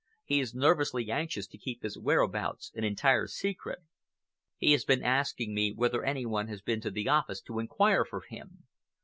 [0.25, 3.83] He is nervously anxious to keep his whereabouts an entire secret.
[4.57, 8.03] He has been asking me whether any one has been to the office to inquire
[8.03, 8.63] for him.